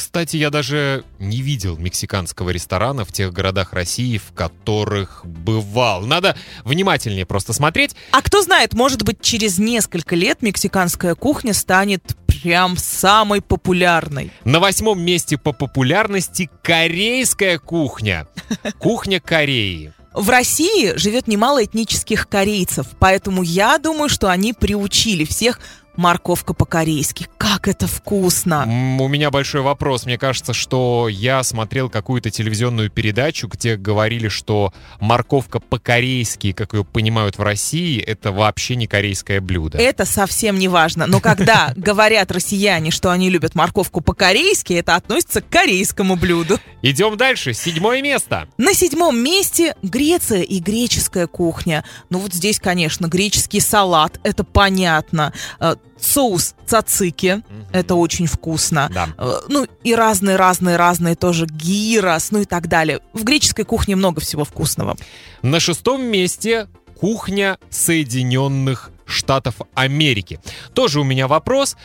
Кстати, 0.01 0.39
я 0.39 0.49
даже 0.49 1.05
не 1.19 1.43
видел 1.43 1.77
мексиканского 1.77 2.49
ресторана 2.49 3.05
в 3.05 3.13
тех 3.13 3.35
городах 3.35 3.75
России, 3.75 4.17
в 4.17 4.33
которых 4.33 5.27
бывал. 5.27 6.07
Надо 6.07 6.39
внимательнее 6.65 7.27
просто 7.27 7.53
смотреть. 7.53 7.95
А 8.11 8.23
кто 8.23 8.41
знает, 8.41 8.73
может 8.73 9.03
быть, 9.03 9.21
через 9.21 9.59
несколько 9.59 10.17
лет 10.17 10.41
мексиканская 10.41 11.15
кухня 11.15 11.53
станет 11.53 12.17
прям 12.27 12.79
самой 12.79 13.43
популярной. 13.43 14.33
На 14.47 14.59
восьмом 14.59 15.03
месте 15.03 15.37
по 15.37 15.53
популярности 15.53 16.49
корейская 16.63 17.59
кухня. 17.59 18.27
Кухня 18.79 19.21
Кореи. 19.21 19.93
В 20.15 20.29
России 20.29 20.97
живет 20.97 21.29
немало 21.29 21.65
этнических 21.65 22.29
корейцев, 22.29 22.87
поэтому 22.99 23.43
я 23.43 23.79
думаю, 23.79 24.09
что 24.09 24.29
они 24.29 24.53
приучили 24.53 25.25
всех 25.25 25.61
морковка 25.97 26.55
по-корейски. 26.55 27.29
Как 27.39 27.69
это 27.69 27.87
вкусно! 27.87 28.65
У 29.01 29.09
меня 29.09 29.31
большой 29.31 29.61
вопрос. 29.61 30.07
Мне 30.07 30.19
кажется, 30.19 30.53
что 30.53 31.09
я 31.09 31.43
смотрел 31.43 31.91
какую-то 31.91 32.31
телевизионную 32.31 32.91
передачу, 32.91 33.49
где 33.49 33.77
говорили, 33.77 34.29
что 34.29 34.73
морковка 35.01 35.61
по-корейски, 35.61 36.53
как 36.53 36.75
ее 36.75 36.85
понимают 36.85 37.39
в 37.39 37.43
России, 37.43 38.01
это 38.01 38.33
вообще 38.33 38.77
не 38.77 38.87
корейское 38.87 39.41
блюдо. 39.41 39.79
Это 39.79 40.05
совсем 40.05 40.59
не 40.59 40.69
важно. 40.69 41.07
Но 41.07 41.21
когда 41.21 41.73
говорят 41.77 42.31
россияне, 42.31 42.91
что 42.91 43.11
они 43.11 43.31
любят 43.31 43.55
морковку 43.55 44.01
по-корейски, 44.01 44.75
это 44.75 44.95
относится 44.97 45.41
к 45.41 45.49
корейскому 45.49 46.17
блюду. 46.17 46.59
Идем 46.83 47.17
дальше. 47.17 47.53
Седьмое 47.53 48.03
место. 48.03 48.49
На 48.57 48.75
седьмом 48.75 49.19
месте 49.19 49.75
Греция 49.83 50.43
и 50.43 50.61
греческая 50.61 51.27
кухня. 51.27 51.85
Ну 52.11 52.19
вот 52.19 52.33
здесь, 52.33 52.61
конечно, 52.61 53.07
греческий 53.07 53.61
салат, 53.61 54.21
это 54.23 54.45
понятно 54.45 55.33
э, 55.59 55.77
соус 56.01 56.55
цацики, 56.67 57.43
угу. 57.47 57.67
это 57.73 57.95
очень 57.95 58.27
вкусно. 58.27 58.91
Да. 58.93 59.09
Э, 59.19 59.41
ну 59.49 59.67
и 59.85 59.95
разные-разные-разные 59.95 61.15
тоже 61.15 61.47
гирос, 61.47 62.31
ну 62.31 62.41
и 62.41 62.45
так 62.45 62.69
далее. 62.69 63.01
В 63.13 63.25
греческой 63.25 63.65
кухне 63.65 63.97
много 63.97 64.21
всего 64.21 64.45
вкусного. 64.45 64.97
На 65.43 65.61
шестом 65.61 66.03
месте 66.03 66.69
кухня 66.99 67.59
Соединенных 67.71 68.91
Штатов 69.07 69.57
Америки. 69.75 70.41
Тоже 70.73 71.01
у 71.01 71.05
меня 71.05 71.27
вопрос. 71.27 71.77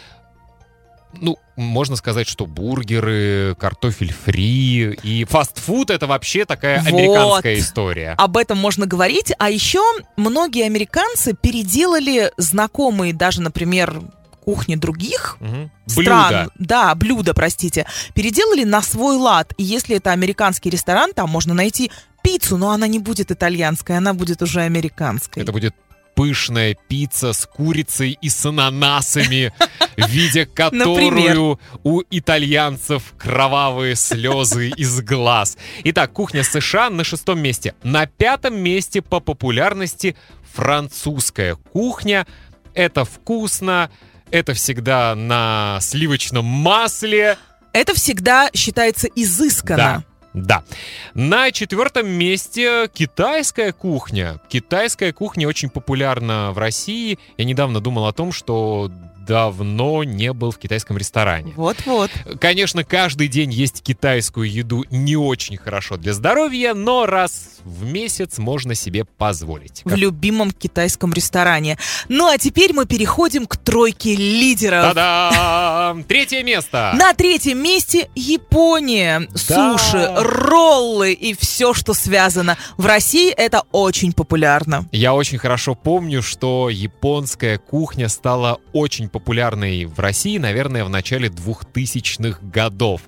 Ну, 1.22 1.38
можно 1.56 1.96
сказать, 1.96 2.28
что 2.28 2.46
бургеры, 2.46 3.56
картофель 3.60 4.14
фри 4.14 4.94
и 5.04 5.26
фастфуд 5.26 5.90
это 5.90 6.08
вообще 6.08 6.46
такая 6.46 6.80
Вот. 6.82 6.88
американская 6.88 7.58
история. 7.60 8.16
Об 8.18 8.38
этом 8.38 8.58
можно 8.58 8.86
говорить. 8.86 9.32
А 9.38 9.50
еще 9.50 9.82
многие 10.18 10.66
американцы 10.66 11.34
переделали 11.34 12.32
знакомые 12.38 13.14
даже, 13.14 13.42
например, 13.42 14.02
кухни 14.44 14.76
других 14.76 15.38
Мгм. 15.40 15.72
стран, 15.88 16.30
Блюда. 16.30 16.52
да, 16.60 16.96
блюда, 16.96 17.34
простите, 17.34 17.88
переделали 18.14 18.64
на 18.64 18.82
свой 18.82 19.16
лад. 19.18 19.54
И 19.58 19.64
если 19.64 19.96
это 19.98 20.12
американский 20.12 20.70
ресторан, 20.70 21.14
там 21.14 21.30
можно 21.30 21.54
найти 21.54 21.90
пиццу, 22.22 22.58
но 22.58 22.72
она 22.72 22.88
не 22.88 23.00
будет 23.00 23.32
итальянской, 23.32 23.98
она 23.98 24.14
будет 24.14 24.42
уже 24.42 24.62
американской. 24.62 25.42
Это 25.44 25.52
будет 25.52 25.74
пышная 26.16 26.76
пицца 26.88 27.34
с 27.34 27.46
курицей 27.46 28.18
и 28.22 28.30
с 28.30 28.46
ананасами, 28.46 29.54
видя 29.98 30.46
которую 30.54 31.60
у 31.84 32.02
итальянцев 32.10 33.14
кровавые 33.18 33.96
слезы 33.96 34.70
из 34.70 35.02
глаз. 35.02 35.58
Итак, 35.84 36.14
кухня 36.14 36.44
США 36.44 36.90
на 36.90 37.04
шестом 37.04 37.40
месте. 37.40 37.76
На 37.84 38.08
пятом 38.08 38.58
месте 38.58 39.02
по 39.02 39.20
популярности 39.20 40.16
французская 40.54 41.56
кухня. 41.56 42.26
Это 42.74 43.06
вкусно, 43.06 43.92
это 44.32 44.54
всегда 44.54 45.16
на 45.16 45.80
сливочном 45.82 46.46
масле. 46.46 47.38
Это 47.74 47.94
всегда 47.94 48.50
считается 48.54 49.08
изысканно. 49.16 49.78
Да. 49.78 50.15
На 51.14 51.52
четвертом 51.52 52.10
месте 52.10 52.90
китайская 52.94 53.72
кухня. 53.72 54.40
Китайская 54.50 55.14
кухня 55.14 55.48
очень 55.48 55.70
популярна 55.70 56.52
в 56.52 56.58
России. 56.58 57.18
Я 57.38 57.46
недавно 57.46 57.80
думал 57.80 58.06
о 58.06 58.14
том, 58.14 58.32
что 58.32 58.92
давно 59.26 60.04
не 60.04 60.34
был 60.34 60.52
в 60.52 60.58
китайском 60.58 60.98
ресторане. 60.98 61.54
Вот-вот. 61.56 62.12
Конечно, 62.40 62.84
каждый 62.84 63.28
день 63.28 63.52
есть 63.52 63.82
китайскую 63.82 64.50
еду 64.52 64.86
не 64.92 65.16
очень 65.16 65.58
хорошо 65.58 65.98
для 65.98 66.14
здоровья, 66.14 66.74
но 66.74 67.06
раз 67.06 67.58
в 67.64 67.84
месяц 67.86 68.38
можно 68.38 68.76
себе 68.76 69.06
позволить. 69.06 69.82
В 69.86 69.96
любимом 69.96 70.52
китайском 70.52 71.14
ресторане. 71.14 71.78
Ну 72.10 72.28
а 72.28 72.38
теперь 72.38 72.74
мы 72.74 72.86
переходим 72.86 73.46
к 73.48 73.58
тройке 73.58 74.16
лидеров. 74.16 74.94
Та-дам! 74.94 76.04
Третье 76.04 76.44
место. 76.44 76.94
На 76.96 77.14
третьем 77.14 77.58
месте 77.62 78.10
Япония. 78.16 79.28
Да. 79.48 79.78
Суши, 79.78 80.14
роллы 80.18 81.14
и 81.14 81.34
все, 81.34 81.74
что 81.74 81.94
связано. 81.94 82.58
В 82.78 82.86
России 82.86 83.32
это 83.32 83.64
очень 83.72 84.14
популярно. 84.14 84.88
Я 84.92 85.14
очень 85.14 85.38
хорошо 85.38 85.76
помню, 85.76 86.22
что 86.22 86.70
японская 86.70 87.58
кухня 87.58 88.10
стала 88.10 88.60
очень 88.74 89.10
популярной 89.16 89.86
в 89.86 89.98
России, 89.98 90.38
наверное, 90.38 90.84
в 90.84 90.90
начале 90.90 91.30
2000-х 91.30 92.40
годов. 92.42 93.04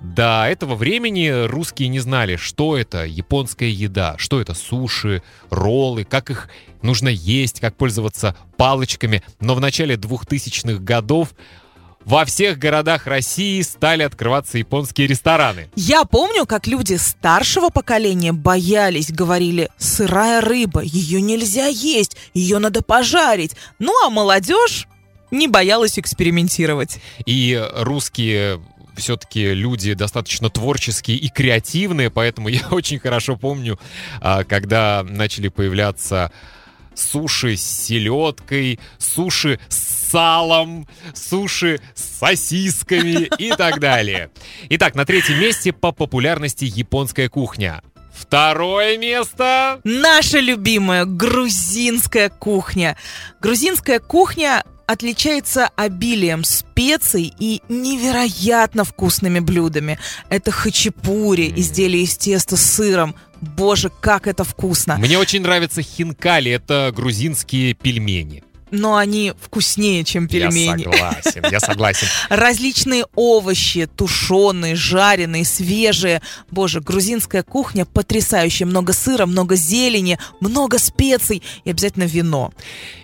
До 0.00 0.44
этого 0.48 0.74
времени 0.74 1.46
русские 1.46 1.88
не 1.88 2.00
знали, 2.00 2.34
что 2.34 2.76
это 2.76 3.04
японская 3.04 3.68
еда, 3.68 4.16
что 4.18 4.40
это 4.40 4.54
суши, 4.54 5.22
роллы, 5.50 6.02
как 6.02 6.30
их 6.30 6.48
нужно 6.82 7.10
есть, 7.10 7.60
как 7.60 7.76
пользоваться 7.76 8.34
палочками. 8.56 9.22
Но 9.38 9.54
в 9.54 9.60
начале 9.60 9.94
2000-х 9.94 10.82
годов 10.82 11.28
во 12.04 12.24
всех 12.24 12.58
городах 12.58 13.06
России 13.06 13.62
стали 13.62 14.02
открываться 14.02 14.58
японские 14.58 15.06
рестораны. 15.06 15.70
Я 15.76 16.04
помню, 16.04 16.44
как 16.44 16.66
люди 16.66 16.94
старшего 16.94 17.68
поколения 17.68 18.32
боялись, 18.32 19.12
говорили, 19.12 19.70
сырая 19.78 20.40
рыба, 20.40 20.82
ее 20.82 21.20
нельзя 21.20 21.66
есть, 21.66 22.16
ее 22.34 22.58
надо 22.58 22.82
пожарить. 22.82 23.54
Ну 23.78 23.92
а 24.04 24.10
молодежь 24.10 24.88
не 25.32 25.48
боялась 25.48 25.98
экспериментировать. 25.98 27.00
И 27.26 27.60
русские 27.74 28.60
все-таки 28.96 29.54
люди 29.54 29.94
достаточно 29.94 30.50
творческие 30.50 31.16
и 31.16 31.28
креативные, 31.28 32.10
поэтому 32.10 32.48
я 32.48 32.60
очень 32.70 33.00
хорошо 33.00 33.36
помню, 33.36 33.80
а, 34.20 34.44
когда 34.44 35.02
начали 35.02 35.48
появляться 35.48 36.30
суши 36.94 37.56
с 37.56 37.62
селедкой, 37.62 38.78
суши 38.98 39.58
с 39.68 40.10
салом, 40.10 40.86
суши 41.14 41.80
с 41.94 42.18
сосисками 42.18 43.30
и 43.38 43.50
так 43.50 43.80
далее. 43.80 44.30
Итак, 44.68 44.94
на 44.94 45.06
третьем 45.06 45.40
месте 45.40 45.72
по 45.72 45.92
популярности 45.92 46.66
японская 46.66 47.30
кухня. 47.30 47.82
Второе 48.12 48.98
место. 48.98 49.80
Наша 49.84 50.38
любимая 50.38 51.06
грузинская 51.06 52.28
кухня. 52.28 52.96
Грузинская 53.40 54.00
кухня 54.00 54.64
отличается 54.86 55.68
обилием 55.76 56.44
специй 56.44 57.32
и 57.38 57.62
невероятно 57.68 58.84
вкусными 58.84 59.40
блюдами. 59.40 59.98
Это 60.28 60.50
хачапури, 60.50 61.50
М. 61.50 61.58
изделие 61.60 62.04
из 62.04 62.16
теста 62.16 62.56
с 62.56 62.62
сыром. 62.62 63.14
Боже, 63.40 63.90
как 64.00 64.26
это 64.26 64.44
вкусно! 64.44 64.96
Мне 64.98 65.18
очень 65.18 65.42
нравятся 65.42 65.82
хинкали, 65.82 66.50
это 66.52 66.92
грузинские 66.94 67.74
пельмени. 67.74 68.44
Но 68.72 68.96
они 68.96 69.34
вкуснее, 69.40 70.02
чем 70.02 70.26
пельмени. 70.26 70.82
Я 70.82 70.90
согласен, 70.90 71.44
я 71.50 71.60
согласен. 71.60 72.06
Различные 72.30 73.04
овощи, 73.14 73.86
тушеные, 73.86 74.74
жареные, 74.74 75.44
свежие. 75.44 76.22
Боже, 76.50 76.80
грузинская 76.80 77.42
кухня 77.42 77.84
потрясающая. 77.84 78.66
Много 78.66 78.94
сыра, 78.94 79.26
много 79.26 79.56
зелени, 79.56 80.18
много 80.40 80.78
специй 80.78 81.42
и 81.64 81.70
обязательно 81.70 82.04
вино. 82.04 82.52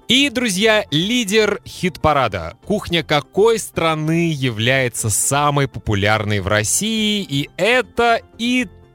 И, 0.09 0.31
друзья, 0.31 0.87
лидер 0.91 1.61
хит-парада. 1.67 2.57
Кухня 2.65 3.03
какой 3.03 3.59
страны 3.59 4.33
является 4.33 5.11
самой 5.11 5.69
популярной 5.69 6.41
в 6.41 6.47
России? 6.47 7.27
И 7.29 7.51
это 7.59 8.23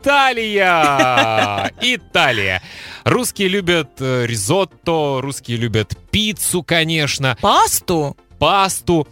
Италия! 0.03 1.71
Италия. 1.81 2.61
Русские 3.05 3.47
любят 3.47 3.89
э, 4.01 4.25
ризотто, 4.25 5.21
русские 5.21 5.55
любят 5.55 5.97
пиццу, 6.11 6.61
конечно, 6.61 7.37
Пасту? 7.39 8.17
пасту. 8.37 9.07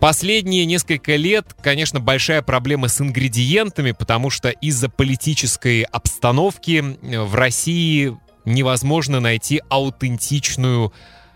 Последние 0.00 0.64
несколько 0.64 1.16
лет, 1.16 1.54
конечно, 1.60 2.00
большая 2.00 2.40
проблема 2.40 2.88
с 2.88 3.02
ингредиентами, 3.02 3.92
потому 3.92 4.30
что 4.30 4.48
из-за 4.48 4.88
политической 4.88 5.82
обстановки 5.82 6.96
в 7.02 7.34
России 7.34 8.16
невозможно 8.46 9.20
найти 9.20 9.60
аутентичную 9.68 10.90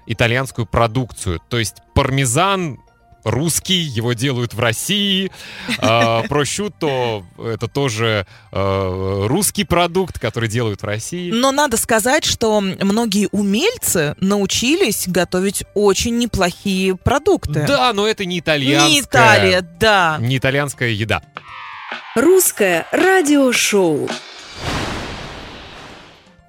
итальянскую 0.07 0.65
продукцию. 0.65 1.41
То 1.51 1.59
есть 1.59 1.77
пармезан 1.95 2.79
русский, 3.25 3.81
его 3.81 4.13
делают 4.13 4.55
в 4.55 4.61
России. 4.61 5.31
А, 5.79 6.23
Прошутто 6.29 7.25
это 7.39 7.69
тоже 7.69 8.27
э, 8.51 9.27
русский 9.29 9.65
продукт, 9.65 10.19
который 10.19 10.49
делают 10.49 10.83
в 10.83 10.85
России. 10.85 11.31
Но 11.31 11.53
надо 11.53 11.77
сказать, 11.77 12.25
что 12.25 12.61
многие 12.61 13.29
умельцы 13.33 14.15
научились 14.21 15.05
готовить 15.07 15.65
очень 15.75 16.19
неплохие 16.19 16.97
продукты. 16.97 17.65
Да, 17.67 17.93
но 17.93 18.07
это 18.07 18.25
не 18.25 18.41
итальянская. 18.41 18.91
Не 18.91 19.01
Италия, 19.01 19.61
да. 19.81 20.17
Не 20.21 20.39
итальянская 20.39 20.91
еда. 20.91 21.23
Русское 22.15 22.87
радиошоу. 22.93 24.09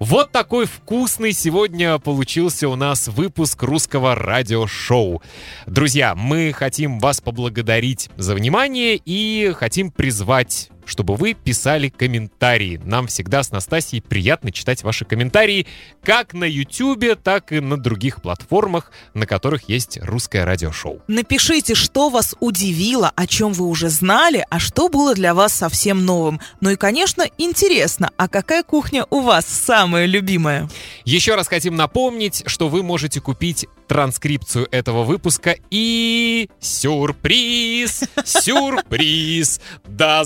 Вот 0.00 0.32
такой 0.32 0.66
вкусный 0.66 1.32
сегодня 1.32 1.98
получился 1.98 2.68
у 2.68 2.74
нас 2.74 3.06
выпуск 3.08 3.62
русского 3.62 4.14
радиошоу. 4.14 5.22
Друзья, 5.66 6.14
мы 6.16 6.52
хотим 6.52 6.98
вас 6.98 7.20
поблагодарить 7.20 8.10
за 8.16 8.34
внимание 8.34 9.00
и 9.02 9.52
хотим 9.56 9.90
призвать 9.90 10.70
чтобы 10.86 11.16
вы 11.16 11.34
писали 11.34 11.88
комментарии. 11.88 12.80
Нам 12.84 13.06
всегда 13.06 13.42
с 13.42 13.50
Настасьей 13.50 14.02
приятно 14.02 14.52
читать 14.52 14.82
ваши 14.82 15.04
комментарии 15.04 15.66
как 16.02 16.34
на 16.34 16.44
YouTube, 16.44 17.18
так 17.22 17.52
и 17.52 17.60
на 17.60 17.76
других 17.76 18.22
платформах, 18.22 18.90
на 19.14 19.26
которых 19.26 19.68
есть 19.68 19.98
русское 20.02 20.44
радиошоу. 20.44 21.00
Напишите, 21.08 21.74
что 21.74 22.08
вас 22.08 22.34
удивило, 22.40 23.12
о 23.14 23.26
чем 23.26 23.52
вы 23.52 23.66
уже 23.66 23.88
знали, 23.88 24.44
а 24.50 24.58
что 24.58 24.88
было 24.88 25.14
для 25.14 25.34
вас 25.34 25.52
совсем 25.52 26.04
новым. 26.04 26.40
Ну 26.60 26.70
и, 26.70 26.76
конечно, 26.76 27.24
интересно, 27.38 28.10
а 28.16 28.28
какая 28.28 28.62
кухня 28.62 29.06
у 29.10 29.20
вас 29.20 29.46
самая 29.46 30.06
любимая? 30.06 30.68
Еще 31.04 31.34
раз 31.34 31.48
хотим 31.48 31.76
напомнить, 31.76 32.42
что 32.46 32.68
вы 32.68 32.82
можете 32.82 33.20
купить 33.20 33.66
транскрипцию 33.86 34.68
этого 34.70 35.04
выпуска 35.04 35.56
и 35.70 36.48
сюрприз, 36.60 38.04
сюрприз, 38.24 39.60
да 39.86 40.24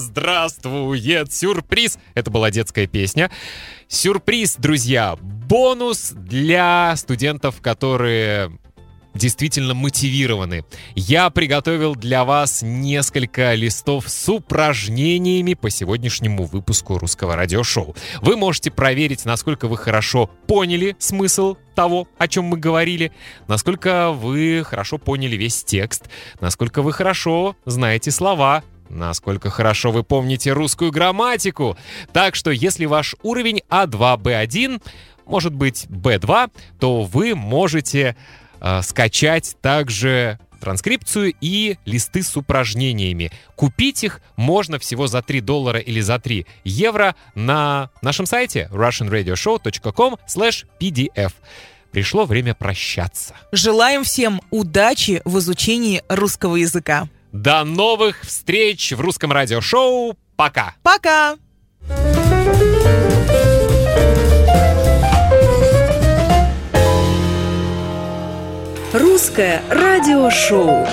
здравствует 0.48 1.32
сюрприз. 1.32 1.98
Это 2.14 2.30
была 2.30 2.50
детская 2.50 2.86
песня. 2.86 3.30
Сюрприз, 3.88 4.56
друзья, 4.56 5.16
бонус 5.20 6.12
для 6.14 6.94
студентов, 6.96 7.60
которые 7.60 8.50
действительно 9.14 9.74
мотивированы. 9.74 10.64
Я 10.94 11.28
приготовил 11.30 11.94
для 11.96 12.24
вас 12.24 12.62
несколько 12.62 13.54
листов 13.54 14.08
с 14.08 14.28
упражнениями 14.28 15.54
по 15.54 15.70
сегодняшнему 15.70 16.44
выпуску 16.44 16.98
русского 16.98 17.34
радиошоу. 17.34 17.96
Вы 18.22 18.36
можете 18.36 18.70
проверить, 18.70 19.24
насколько 19.24 19.66
вы 19.66 19.76
хорошо 19.76 20.30
поняли 20.46 20.94
смысл 20.98 21.56
того, 21.74 22.08
о 22.16 22.28
чем 22.28 22.44
мы 22.44 22.58
говорили, 22.58 23.12
насколько 23.48 24.12
вы 24.12 24.62
хорошо 24.64 24.98
поняли 24.98 25.36
весь 25.36 25.64
текст, 25.64 26.08
насколько 26.40 26.82
вы 26.82 26.92
хорошо 26.92 27.56
знаете 27.64 28.10
слова, 28.10 28.62
насколько 28.88 29.50
хорошо 29.50 29.90
вы 29.90 30.02
помните 30.02 30.52
русскую 30.52 30.90
грамматику. 30.90 31.76
Так 32.12 32.34
что 32.34 32.50
если 32.50 32.86
ваш 32.86 33.14
уровень 33.22 33.62
А2, 33.68 34.18
Б1, 34.18 34.82
может 35.26 35.54
быть 35.54 35.86
Б2, 35.88 36.50
то 36.78 37.02
вы 37.02 37.34
можете 37.34 38.16
э, 38.60 38.82
скачать 38.82 39.56
также 39.60 40.38
транскрипцию 40.60 41.34
и 41.40 41.76
листы 41.84 42.22
с 42.22 42.36
упражнениями. 42.36 43.30
Купить 43.56 44.04
их 44.04 44.20
можно 44.36 44.78
всего 44.78 45.06
за 45.06 45.22
3 45.22 45.40
доллара 45.40 45.78
или 45.78 46.00
за 46.00 46.18
3 46.18 46.46
евро 46.64 47.14
на 47.34 47.90
нашем 48.02 48.26
сайте 48.26 48.68
russianradioshow.com 48.72 50.16
pdf. 50.80 51.32
Пришло 51.90 52.26
время 52.26 52.54
прощаться. 52.54 53.34
Желаем 53.50 54.04
всем 54.04 54.40
удачи 54.50 55.22
в 55.24 55.38
изучении 55.38 56.02
русского 56.08 56.56
языка. 56.56 57.08
До 57.32 57.62
новых 57.64 58.22
встреч 58.22 58.92
в 58.92 59.00
русском 59.00 59.32
радиошоу. 59.32 60.16
Пока! 60.36 60.74
Пока! 60.82 61.36
Русское 68.92 69.62
радиошоу. 69.68 70.86